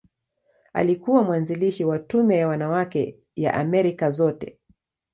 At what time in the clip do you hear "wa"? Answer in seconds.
1.85-1.99